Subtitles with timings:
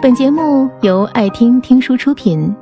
[0.00, 2.54] 本节目由爱听听书出品。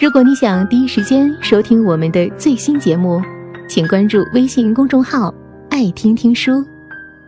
[0.00, 3.20] 如果你想第一时间收听我们的最新节目，
[3.68, 5.34] 请关注微信公众号
[5.70, 6.64] “爱听听书”，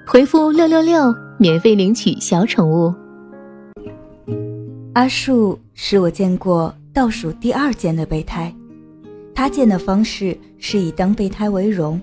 [0.07, 2.95] 回复“六六六”免费领取小宠物。
[4.93, 8.55] 阿树是我见过倒数第二件的备胎，
[9.35, 12.01] 他见的方式是以当备胎为荣。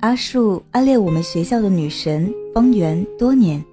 [0.00, 3.64] 阿树暗恋我们学校的女神方圆多年，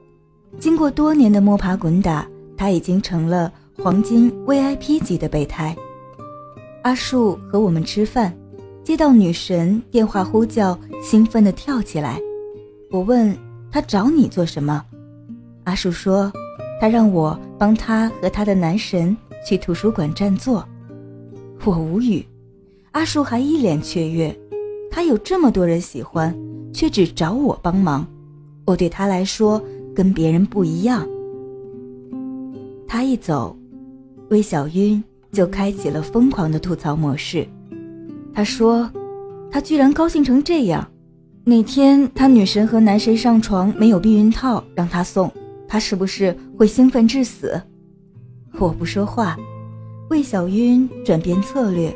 [0.59, 2.25] 经过多年的摸爬滚打，
[2.57, 5.75] 他已经成了黄金 VIP 级的备胎。
[6.83, 8.35] 阿树和我们吃饭，
[8.83, 12.19] 接到女神电话呼叫，兴奋地跳起来。
[12.91, 13.35] 我问
[13.71, 14.83] 他找你做什么，
[15.63, 16.31] 阿树说
[16.79, 19.15] 他让我帮他和他的男神
[19.47, 20.67] 去图书馆占座。
[21.63, 22.25] 我无语，
[22.91, 24.37] 阿树还一脸雀跃。
[24.91, 26.37] 他有这么多人喜欢，
[26.73, 28.05] 却只找我帮忙，
[28.65, 29.59] 我对他来说
[29.95, 31.07] 跟别人不一样。
[32.93, 33.57] 他一走，
[34.29, 37.43] 魏小晕就开启了疯狂的吐槽模式。
[38.31, 38.87] 他说
[39.49, 40.87] ：“他居然高兴成这样，
[41.43, 45.33] 哪天他女神和男神上床没有避孕套让他送，
[45.67, 47.59] 他是不是会兴奋致死？”
[48.59, 49.35] 我不说话，
[50.11, 51.91] 魏小晕转变策略，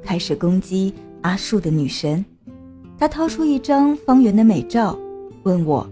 [0.00, 2.24] 开始攻击阿树的女神。
[2.96, 4.96] 他掏出一张方圆的美照，
[5.42, 5.84] 问我：“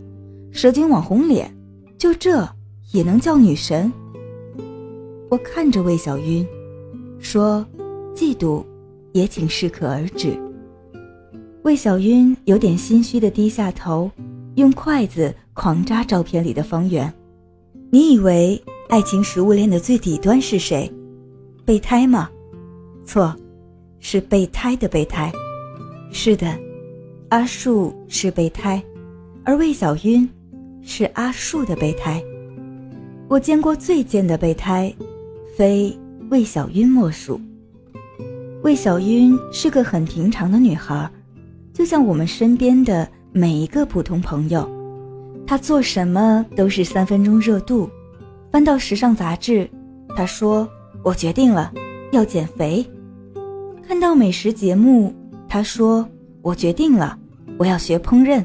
[0.55, 1.53] 蛇精网红脸，
[1.99, 2.49] 就这
[2.93, 3.93] 也能叫女神？”
[5.35, 6.47] 我看着魏小晕，
[7.19, 7.67] 说
[8.15, 8.65] ：“嫉妒，
[9.11, 10.33] 也请适可而止。”
[11.65, 14.09] 魏小晕有点心虚的低下头，
[14.55, 17.13] 用筷子狂扎照片里的方圆。
[17.91, 20.89] 你以为爱情食物链的最底端是谁？
[21.65, 22.31] 备胎吗？
[23.05, 23.35] 错，
[23.99, 25.33] 是备胎的备胎。
[26.13, 26.47] 是的。
[27.31, 28.81] 阿树是备胎，
[29.43, 30.31] 而魏小晕
[30.81, 32.23] 是阿树的备胎。
[33.27, 34.95] 我见过最贱的备胎，
[35.57, 35.97] 非
[36.31, 37.41] 魏小晕莫属。
[38.63, 41.11] 魏小晕是个很平常的女孩，
[41.73, 44.69] 就像我们身边的每一个普通朋友。
[45.47, 47.89] 她做什么都是三分钟热度。
[48.51, 49.69] 翻到时尚杂志，
[50.17, 50.69] 她说
[51.05, 51.73] ：“我决定了，
[52.13, 52.85] 要减肥。”
[53.87, 55.15] 看到美食节目，
[55.49, 56.09] 她说
[56.43, 57.19] ：“我决定了。”
[57.57, 58.45] 我要学烹饪，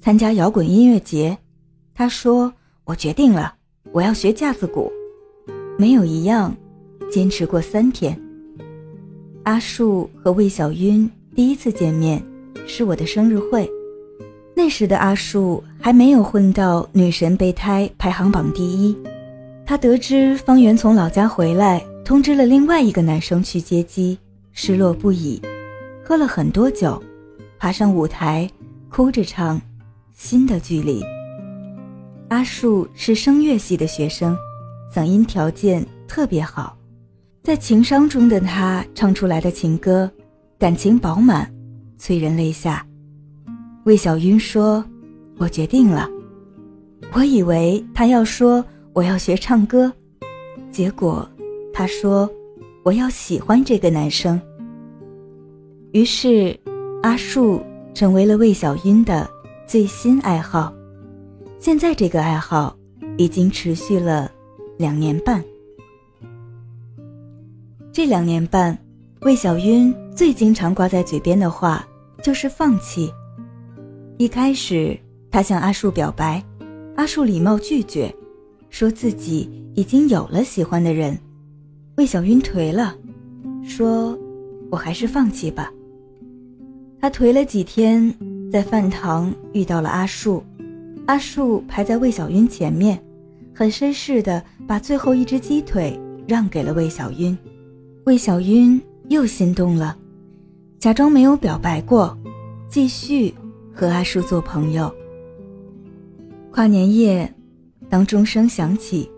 [0.00, 1.36] 参加摇滚音乐节。
[1.92, 2.50] 他说
[2.84, 3.54] ：“我决定了，
[3.92, 4.90] 我要学架子鼓。”
[5.78, 6.56] 没有一样
[7.10, 8.18] 坚持过三天。
[9.44, 12.22] 阿树和魏小晕第一次见面
[12.66, 13.70] 是我的生日会，
[14.54, 18.96] 那时的阿树还没有混到女神备胎排行榜第一。
[19.64, 24.18] 他得知方圆从老家回来，通知了另外一个男生去接机，
[24.52, 25.40] 失落不已，
[26.04, 27.02] 喝了很多酒。
[27.58, 28.48] 爬上舞台，
[28.88, 29.58] 哭着唱
[30.12, 31.00] 《新的距离》。
[32.28, 34.36] 阿树是声乐系的学生，
[34.92, 36.76] 嗓音条件特别好，
[37.42, 40.10] 在情伤中的他唱出来的情歌，
[40.58, 41.52] 感情饱满，
[41.98, 42.86] 催人泪下。
[43.84, 44.84] 魏小云说
[45.38, 46.08] ：“我决定了。”
[47.12, 49.92] 我以为他要说我要学唱歌，
[50.70, 51.28] 结果
[51.72, 52.28] 他说
[52.82, 54.40] 我要喜欢这个男生。
[55.92, 56.58] 于是。
[57.02, 57.62] 阿树
[57.94, 59.30] 成为了魏小云的
[59.64, 60.74] 最新爱好，
[61.60, 62.76] 现在这个爱好
[63.16, 64.28] 已经持续了
[64.78, 65.42] 两年半。
[67.92, 68.76] 这两年半，
[69.22, 71.86] 魏小晕最经常挂在嘴边的话
[72.22, 73.10] 就是放弃。
[74.18, 74.98] 一开始，
[75.30, 76.44] 他向阿树表白，
[76.96, 78.14] 阿树礼貌拒绝，
[78.68, 81.18] 说自己已经有了喜欢的人。
[81.96, 82.94] 魏小晕颓了，
[83.64, 84.18] 说
[84.70, 85.72] ：“我还是放弃吧。”
[87.00, 88.14] 他颓了几天，
[88.52, 90.42] 在饭堂遇到了阿树，
[91.06, 93.02] 阿树排在魏小晕前面，
[93.58, 97.36] 很绅士的把最后一只鸡腿让给了魏小晕，
[98.04, 98.78] 魏小晕
[99.08, 99.96] 又心动了，
[100.78, 102.14] 假装没有表白过，
[102.68, 103.34] 继续
[103.72, 104.94] 和阿树做朋友。
[106.50, 107.32] 跨年夜，
[107.88, 109.10] 当钟声响起，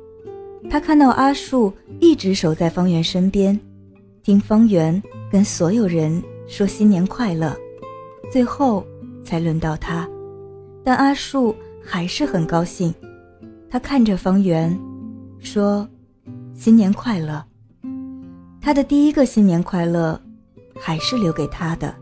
[0.71, 3.59] 他看到阿树一直守在方圆身边，
[4.23, 5.03] 听方圆
[5.33, 7.57] 跟所有人说新年快乐。
[8.31, 8.87] 最后
[9.25, 10.09] 才轮到他，
[10.85, 12.95] 但阿树还是很高兴。
[13.71, 14.79] 他看着方圆，
[15.41, 15.87] 说
[16.55, 17.45] ：“新年快乐。”
[18.61, 20.19] 他的第一个新年快乐，
[20.81, 21.95] 还是留给他的。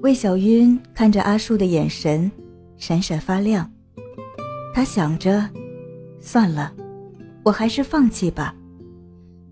[0.00, 2.30] 魏小晕看着阿树的眼神，
[2.78, 3.70] 闪闪发亮。
[4.74, 5.48] 他想着
[6.18, 6.72] ：“算了，
[7.42, 8.54] 我还是放弃吧。”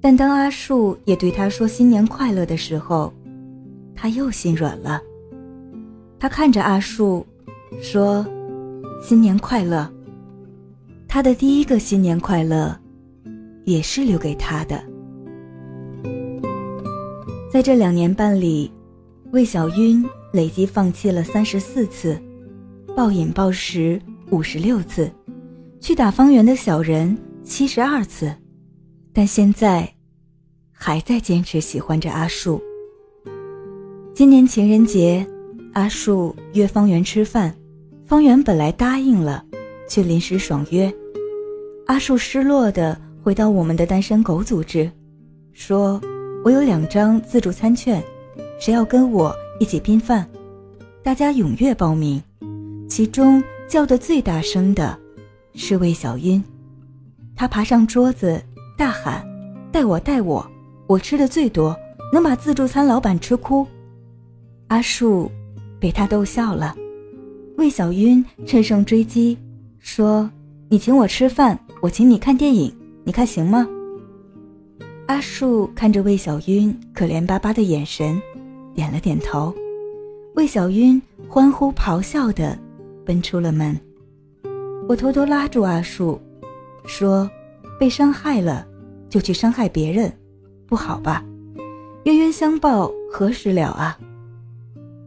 [0.01, 3.13] 但当阿树也对他说“新年快乐”的时候，
[3.95, 5.01] 他又心软了。
[6.19, 7.27] 他看着阿树，
[7.83, 8.27] 说
[9.05, 9.92] ：“新年快乐。”
[11.15, 12.75] 他的第一个新年快乐，
[13.67, 14.83] 也是留给他的。
[17.53, 18.73] 在这两年半里，
[19.31, 22.19] 魏小晕累计放弃了三十四次，
[22.97, 24.01] 暴饮暴食
[24.31, 25.13] 五十六次，
[25.81, 28.35] 去打方圆的小人七十二次，
[29.13, 29.87] 但现在
[30.73, 32.59] 还在坚持喜欢着阿树。
[34.15, 35.27] 今年情人节，
[35.75, 37.55] 阿树约方圆吃饭，
[38.07, 39.45] 方圆本来答应了，
[39.87, 40.91] 却临时爽约。
[41.93, 44.91] 阿树失落的回到我们的单身狗组织，
[45.53, 46.01] 说
[46.43, 48.03] ：“我有两张自助餐券，
[48.59, 50.27] 谁要跟我一起拼饭？”
[51.05, 52.23] 大家踊跃报名，
[52.89, 54.99] 其中叫得最大声的
[55.55, 56.43] 是魏小晕，
[57.37, 58.43] 他爬上桌子
[58.79, 59.23] 大喊
[59.71, 60.51] ：“带我带我！
[60.87, 61.77] 我吃的最多，
[62.11, 63.67] 能把自助餐老板吃哭。”
[64.69, 65.31] 阿树
[65.79, 66.75] 被他逗笑了，
[67.59, 69.37] 魏小晕乘胜追击，
[69.79, 70.31] 说
[70.73, 72.75] ：“你请我吃饭。”我请你看电影，
[73.05, 73.69] 你看行吗？
[75.07, 78.19] 阿树看着魏小晕可怜巴巴的眼神，
[78.75, 79.53] 点了点头。
[80.35, 82.59] 魏小晕欢呼咆哮的
[83.05, 83.79] 奔出了门。
[84.89, 86.19] 我偷偷拉住阿树，
[86.87, 87.31] 说
[87.79, 88.67] ：“被伤害了，
[89.11, 90.11] 就去伤害别人，
[90.67, 91.23] 不好吧？
[92.05, 93.99] 冤冤相报何时了啊？”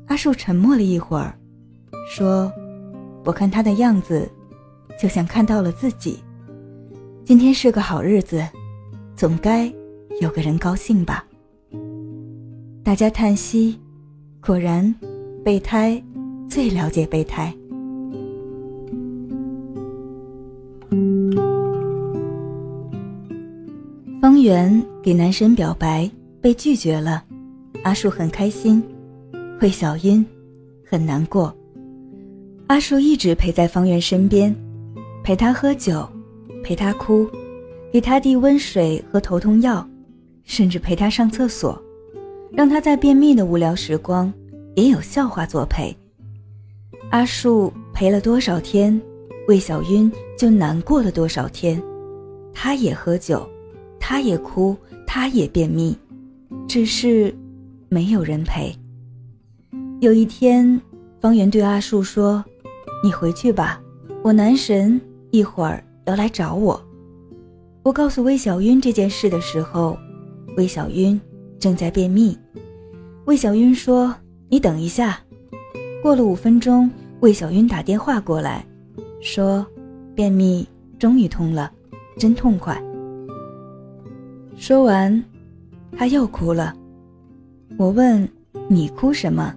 [0.07, 1.35] 阿树沉默了一会儿，
[2.07, 2.51] 说
[3.25, 4.29] ：“我看他的样子，
[4.99, 6.19] 就像看到了自己。”
[7.25, 8.47] 今天是个好日子，
[9.15, 9.71] 总该
[10.21, 11.25] 有个人高兴吧。
[12.83, 13.79] 大家叹息，
[14.39, 14.93] 果然，
[15.43, 16.01] 备胎
[16.47, 17.51] 最了解备胎。
[24.21, 26.09] 方圆给男神表白
[26.41, 27.23] 被拒绝了，
[27.83, 28.83] 阿树很开心，
[29.61, 30.25] 魏小音
[30.83, 31.55] 很难过。
[32.67, 34.55] 阿树一直陪在方圆身边，
[35.25, 36.07] 陪他喝酒。
[36.63, 37.27] 陪他哭，
[37.91, 39.87] 给他递温水和头痛药，
[40.43, 41.79] 甚至陪他上厕所，
[42.51, 44.31] 让他在便秘的无聊时光
[44.75, 45.95] 也有笑话作陪。
[47.09, 48.99] 阿树陪了多少天，
[49.47, 51.81] 魏小晕就难过了多少天。
[52.51, 53.47] 他也喝酒，
[53.99, 54.75] 他也哭，
[55.05, 55.95] 他也便秘，
[56.67, 57.35] 只是
[57.89, 58.75] 没有人陪。
[60.01, 60.81] 有一天，
[61.19, 62.43] 方圆对阿树说
[63.03, 63.79] ：“你回去吧，
[64.23, 64.99] 我男神
[65.31, 66.79] 一会儿。”要来找我。
[67.81, 69.97] 我告诉魏小晕这件事的时候，
[70.55, 71.19] 魏小晕
[71.57, 72.37] 正在便秘。
[73.25, 74.15] 魏小晕说
[74.47, 75.19] ：“你等一下。”
[76.03, 76.87] 过了五分钟，
[77.21, 78.63] 魏小晕打电话过来，
[79.19, 79.65] 说
[80.13, 80.67] ：“便秘
[80.99, 81.71] 终于通了，
[82.19, 82.79] 真痛快。”
[84.55, 85.23] 说完，
[85.97, 86.75] 他又哭了。
[87.79, 88.29] 我问
[88.69, 89.55] ：“你哭什么？”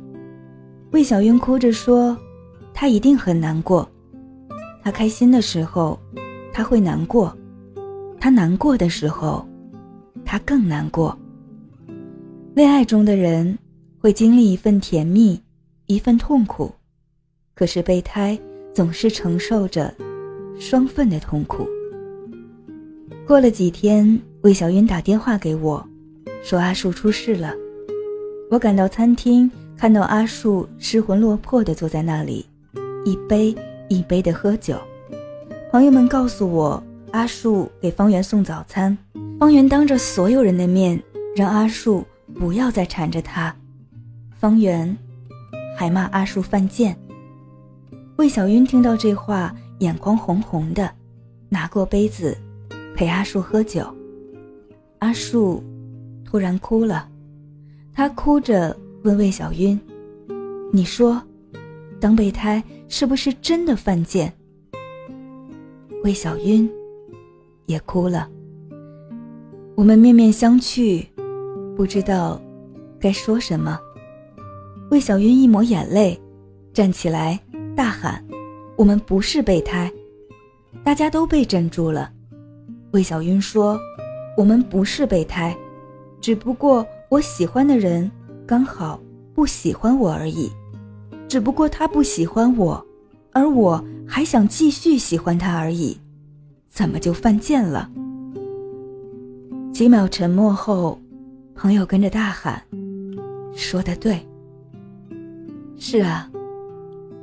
[0.93, 2.17] 魏小晕哭着说
[2.73, 3.87] ：“他一定很难过。
[4.89, 5.99] 他开心的时候。”
[6.51, 7.37] 他会难过，
[8.19, 9.47] 他难过的时候，
[10.25, 11.17] 他更难过。
[12.55, 13.57] 恋爱中的人
[14.01, 15.41] 会经历一份甜蜜，
[15.87, 16.73] 一份痛苦，
[17.55, 18.37] 可是备胎
[18.75, 19.95] 总是承受着
[20.59, 21.69] 双份的痛苦。
[23.25, 25.87] 过了几天，魏小云打电话给我，
[26.43, 27.55] 说阿树出事了。
[28.51, 32.45] 我赶到餐厅，看到阿树失魂落魄的坐在那里，
[33.05, 33.55] 一杯
[33.89, 34.79] 一杯的喝酒。
[35.71, 38.97] 朋友们告诉我，阿树给方圆送早餐，
[39.39, 41.03] 方圆当着所有人的面
[41.37, 42.05] 让阿树
[42.35, 43.55] 不要再缠着他，
[44.39, 44.97] 方圆
[45.77, 46.99] 还骂阿树犯贱。
[48.17, 50.91] 魏小云听到这话，眼眶红红的，
[51.49, 52.37] 拿过杯子
[52.97, 53.87] 陪阿树喝酒。
[54.99, 55.63] 阿树
[56.25, 57.09] 突然哭了，
[57.93, 59.79] 他哭着问魏小云
[60.73, 61.23] ：“你说，
[62.01, 64.33] 当备胎是不是真的犯贱？”
[66.05, 66.71] 魏小晕
[67.67, 68.29] 也哭了。
[69.75, 71.07] 我们面面相觑，
[71.77, 72.41] 不知道
[72.99, 73.79] 该说什么。
[74.91, 76.19] 魏小晕一抹眼泪，
[76.73, 77.39] 站起来
[77.77, 78.25] 大喊
[78.77, 79.93] ：“我们不是备胎！”
[80.83, 82.11] 大家都被镇住了。
[82.93, 83.79] 魏小晕说
[84.37, 85.57] ：“我们不是备胎，
[86.21, 88.11] 只不过我喜欢的人
[88.47, 88.99] 刚好
[89.35, 90.51] 不喜欢我而已。
[91.29, 92.85] 只不过他不喜欢我。”
[93.31, 95.97] 而我还想继续喜欢他而已，
[96.69, 97.89] 怎么就犯贱了？
[99.73, 100.99] 几秒沉默后，
[101.55, 102.61] 朋友跟着大喊
[103.55, 104.19] ：“说的对。”
[105.79, 106.29] 是啊，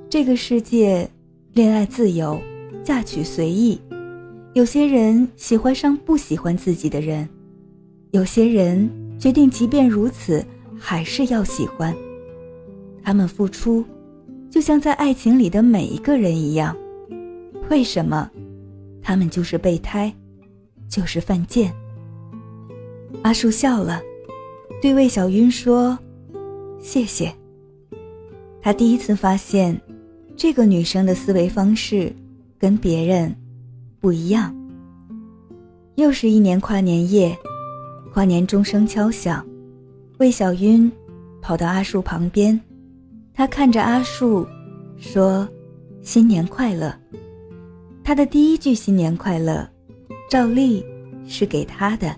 [0.09, 1.09] 这个世界，
[1.51, 2.39] 恋爱自由，
[2.81, 3.81] 嫁娶随意。
[4.53, 7.27] 有些人喜欢上不喜欢自己的人，
[8.11, 10.45] 有些人决定即便如此
[10.79, 11.93] 还是要喜欢。
[13.03, 13.83] 他们付出。
[14.55, 16.73] 就像在爱情里的每一个人一样，
[17.69, 18.31] 为什么
[19.01, 20.15] 他们就是备胎？
[20.87, 21.75] 就是犯贱。
[23.21, 24.01] 阿树笑了，
[24.81, 25.99] 对魏小云说
[26.79, 27.35] ：“谢谢。”
[28.63, 29.77] 他第一次发现，
[30.37, 32.15] 这个女生的思维方式
[32.57, 33.35] 跟别人
[33.99, 34.55] 不一样。
[35.95, 37.37] 又是一年跨年夜，
[38.13, 39.45] 跨年钟声敲响，
[40.17, 40.89] 魏小云
[41.41, 42.57] 跑到阿树旁边，
[43.35, 44.47] 他看着阿树，
[44.97, 45.47] 说
[46.01, 46.95] ：“新年快乐。”
[48.01, 49.67] 他的第一句“新年快乐”，
[50.31, 50.85] 照例
[51.27, 52.15] 是给他的。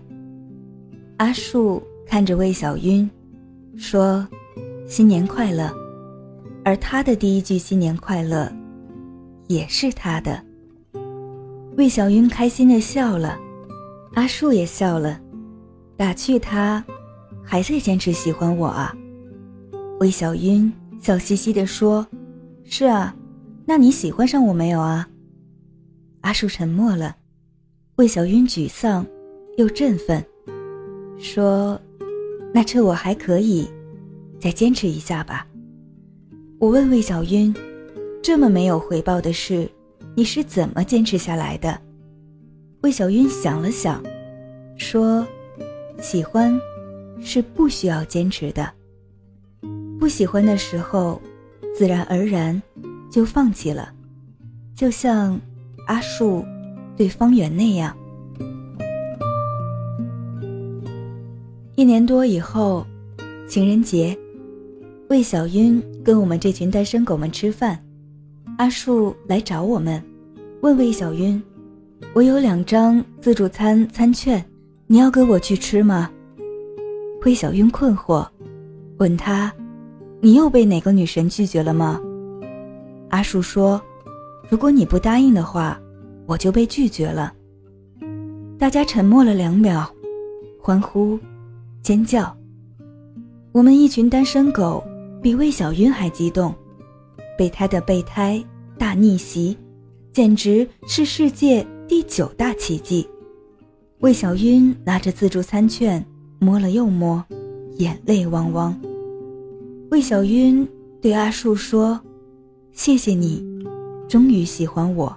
[1.18, 3.10] 阿树看着魏小晕，
[3.76, 4.28] 说
[4.86, 5.74] ：“新年快乐。”
[6.64, 8.52] 而他的第一句“新年快乐”，
[9.48, 10.40] 也是他的。
[11.78, 13.40] 魏小晕开心的笑了，
[14.14, 15.20] 阿树也笑了，
[15.96, 16.86] 打趣他
[17.44, 18.96] ：“还在坚持喜欢我啊？”
[20.00, 20.72] 魏小晕
[21.08, 22.06] 笑嘻嘻的说
[22.68, 23.16] ：“是啊，
[23.66, 25.08] 那你喜欢上我没有啊？”
[26.20, 27.16] 阿树沉默了，
[27.96, 29.08] 魏小云沮丧，
[29.56, 30.22] 又振奋，
[31.18, 31.80] 说
[32.54, 33.70] ：“那趁我还可以，
[34.38, 35.48] 再坚持一下吧。”
[36.60, 37.56] 我问魏小云
[38.22, 39.66] ：“这么没有回报的事，
[40.14, 41.80] 你是怎么坚持下来的？”
[42.84, 44.04] 魏小云想了想，
[44.76, 45.26] 说
[46.02, 46.60] ：“喜欢，
[47.22, 48.74] 是不需要坚持的。
[50.00, 51.22] 不喜欢的时候，
[51.76, 52.62] 自然而然
[53.10, 53.94] 就放弃了，
[54.76, 55.40] 就像……”
[55.88, 56.44] 阿树
[56.98, 57.96] 对方圆那样，
[61.78, 62.86] 一年多以后，
[63.48, 64.14] 情人节，
[65.10, 67.82] 魏小晕跟我们这群单身狗们吃饭，
[68.58, 70.04] 阿树来找我们，
[70.60, 71.42] 问魏小晕
[72.14, 74.44] ：“我有两张自助餐餐券，
[74.88, 76.12] 你要跟我去吃吗？”
[77.24, 78.28] 魏小晕困惑，
[78.98, 79.54] 问他
[80.22, 82.00] ：“你又被哪个女神拒绝了吗？”
[83.10, 83.82] 阿树说。
[84.50, 85.78] 如果你不答应的话，
[86.26, 87.34] 我就被拒绝了。
[88.58, 89.86] 大家沉默了两秒，
[90.62, 91.20] 欢呼、
[91.82, 92.34] 尖叫。
[93.52, 94.82] 我们一群单身狗
[95.22, 96.56] 比魏小晕还激动，
[97.38, 98.42] 备胎的备胎
[98.78, 99.58] 大逆袭，
[100.14, 103.06] 简直是世界第九大奇迹。
[104.00, 106.02] 魏小晕拿着自助餐券
[106.40, 107.22] 摸了又摸，
[107.80, 108.80] 眼泪汪汪。
[109.90, 110.68] 魏小晕
[111.02, 112.00] 对阿树说
[112.74, 113.46] ：“谢谢你。”
[114.08, 115.16] 终于喜欢我，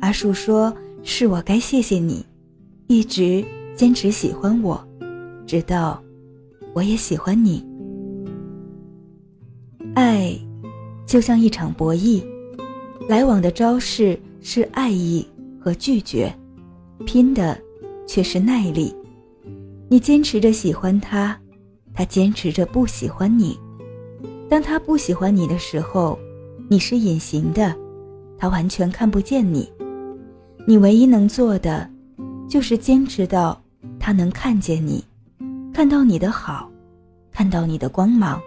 [0.00, 2.24] 阿树说：“是我该谢谢你，
[2.88, 3.44] 一直
[3.76, 4.84] 坚持喜欢我，
[5.46, 6.02] 直到
[6.74, 7.64] 我也喜欢你。
[9.94, 10.36] 爱
[11.06, 12.24] 就像一场博弈，
[13.08, 15.26] 来往的招式是爱意
[15.60, 16.32] 和拒绝，
[17.04, 17.56] 拼的
[18.06, 18.92] 却是耐力。
[19.88, 21.38] 你坚持着喜欢他，
[21.96, 23.58] 他坚持着不喜欢你。
[24.48, 26.16] 当他不喜欢你的时候。”
[26.68, 27.72] 你是隐形的，
[28.36, 29.72] 他完全看不见你。
[30.66, 31.88] 你唯一能做的，
[32.48, 33.56] 就是坚持到
[34.00, 35.04] 他能看见你，
[35.72, 36.68] 看到你的好，
[37.30, 38.40] 看到你的光芒，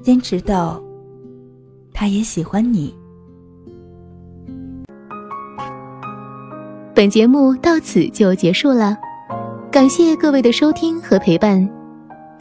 [0.00, 0.80] 坚持到
[1.92, 2.94] 他也喜欢你。
[6.94, 8.96] 本节目到此就结束了，
[9.72, 11.83] 感谢各位的收听和陪伴。